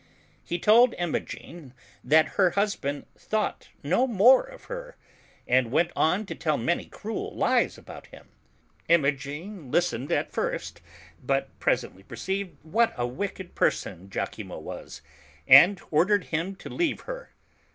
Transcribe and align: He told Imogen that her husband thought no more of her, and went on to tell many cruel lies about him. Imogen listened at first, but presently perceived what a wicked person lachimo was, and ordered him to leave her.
He 0.43 0.57
told 0.57 0.95
Imogen 0.97 1.75
that 2.03 2.29
her 2.29 2.49
husband 2.49 3.05
thought 3.15 3.69
no 3.83 4.07
more 4.07 4.41
of 4.43 4.63
her, 4.63 4.95
and 5.47 5.71
went 5.71 5.91
on 5.95 6.25
to 6.25 6.33
tell 6.33 6.57
many 6.57 6.85
cruel 6.85 7.35
lies 7.35 7.77
about 7.77 8.07
him. 8.07 8.29
Imogen 8.89 9.69
listened 9.69 10.11
at 10.11 10.31
first, 10.31 10.81
but 11.23 11.49
presently 11.59 12.01
perceived 12.01 12.57
what 12.63 12.95
a 12.97 13.05
wicked 13.05 13.53
person 13.53 14.09
lachimo 14.09 14.59
was, 14.59 15.03
and 15.47 15.79
ordered 15.91 16.23
him 16.23 16.55
to 16.55 16.67
leave 16.69 17.01
her. 17.01 17.29